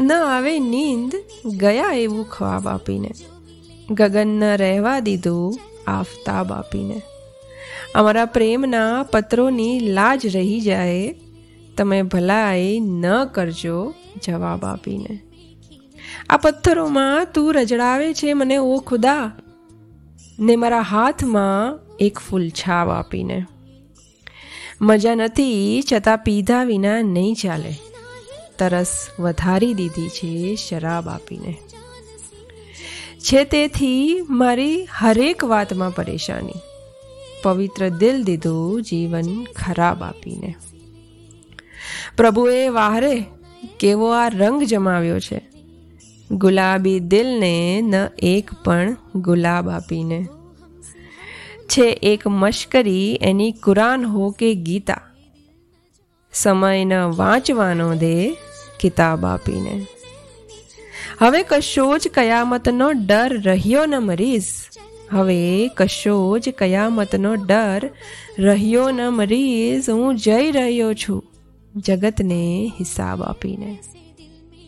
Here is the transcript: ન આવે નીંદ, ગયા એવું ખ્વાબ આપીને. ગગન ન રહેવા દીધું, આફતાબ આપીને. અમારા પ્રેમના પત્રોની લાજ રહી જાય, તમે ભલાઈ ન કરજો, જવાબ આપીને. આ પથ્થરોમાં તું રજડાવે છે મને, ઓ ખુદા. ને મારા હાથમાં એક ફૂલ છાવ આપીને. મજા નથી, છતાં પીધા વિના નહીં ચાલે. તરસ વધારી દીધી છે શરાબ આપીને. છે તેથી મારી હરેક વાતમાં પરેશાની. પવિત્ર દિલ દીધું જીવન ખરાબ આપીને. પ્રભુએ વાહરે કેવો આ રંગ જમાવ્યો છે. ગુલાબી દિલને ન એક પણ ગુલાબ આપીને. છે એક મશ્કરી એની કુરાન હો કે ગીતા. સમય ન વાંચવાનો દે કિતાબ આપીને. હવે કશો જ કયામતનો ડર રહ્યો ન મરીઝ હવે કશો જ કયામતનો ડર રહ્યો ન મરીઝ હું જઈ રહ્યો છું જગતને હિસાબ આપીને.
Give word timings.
ન 0.00 0.12
આવે 0.12 0.58
નીંદ, 0.58 1.14
ગયા 1.46 1.92
એવું 1.92 2.30
ખ્વાબ 2.30 2.68
આપીને. 2.68 3.10
ગગન 3.90 4.28
ન 4.28 4.44
રહેવા 4.44 5.00
દીધું, 5.00 5.58
આફતાબ 5.86 6.52
આપીને. 6.52 7.02
અમારા 7.94 8.24
પ્રેમના 8.24 9.02
પત્રોની 9.02 9.80
લાજ 9.80 10.26
રહી 10.26 10.60
જાય, 10.60 11.14
તમે 11.76 12.02
ભલાઈ 12.02 12.80
ન 12.80 13.24
કરજો, 13.24 13.94
જવાબ 14.26 14.64
આપીને. 14.64 15.20
આ 16.30 16.36
પથ્થરોમાં 16.36 17.26
તું 17.34 17.54
રજડાવે 17.54 18.14
છે 18.14 18.34
મને, 18.34 18.56
ઓ 18.56 18.78
ખુદા. 18.78 19.32
ને 20.40 20.56
મારા 20.56 20.80
હાથમાં 20.80 21.78
એક 21.98 22.18
ફૂલ 22.18 22.48
છાવ 22.48 22.90
આપીને. 22.90 23.44
મજા 24.80 25.14
નથી, 25.14 25.82
છતાં 25.92 26.18
પીધા 26.18 26.64
વિના 26.64 27.02
નહીં 27.02 27.34
ચાલે. 27.34 27.89
તરસ 28.60 29.08
વધારી 29.18 29.74
દીધી 29.74 30.08
છે 30.08 30.56
શરાબ 30.56 31.08
આપીને. 31.08 31.58
છે 33.18 33.44
તેથી 33.44 34.20
મારી 34.30 34.88
હરેક 34.92 35.44
વાતમાં 35.44 35.94
પરેશાની. 35.94 36.52
પવિત્ર 37.42 37.88
દિલ 37.88 38.24
દીધું 38.24 38.82
જીવન 38.82 39.44
ખરાબ 39.44 40.02
આપીને. 40.02 40.54
પ્રભુએ 42.16 42.68
વાહરે 42.68 43.24
કેવો 43.80 44.10
આ 44.10 44.28
રંગ 44.28 44.62
જમાવ્યો 44.62 45.20
છે. 45.20 45.42
ગુલાબી 46.30 47.00
દિલને 47.00 47.80
ન 47.80 47.94
એક 48.18 48.50
પણ 48.64 48.96
ગુલાબ 49.14 49.68
આપીને. 49.68 50.28
છે 51.68 52.00
એક 52.02 52.26
મશ્કરી 52.26 53.18
એની 53.22 53.52
કુરાન 53.52 54.04
હો 54.04 54.30
કે 54.30 54.54
ગીતા. 54.54 55.00
સમય 56.32 56.84
ન 56.84 56.92
વાંચવાનો 56.92 57.94
દે 57.94 58.36
કિતાબ 58.80 59.26
આપીને. 59.26 59.86
હવે 61.18 61.42
કશો 61.42 61.98
જ 61.98 62.08
કયામતનો 62.08 62.90
ડર 62.92 63.40
રહ્યો 63.44 63.86
ન 63.86 63.94
મરીઝ 63.98 64.44
હવે 65.12 65.68
કશો 65.68 66.38
જ 66.38 66.48
કયામતનો 66.58 67.34
ડર 67.34 67.90
રહ્યો 68.38 68.90
ન 68.90 69.00
મરીઝ 69.08 69.90
હું 69.90 70.16
જઈ 70.16 70.50
રહ્યો 70.50 70.94
છું 70.94 71.24
જગતને 71.76 72.72
હિસાબ 72.78 73.22
આપીને. 73.22 73.78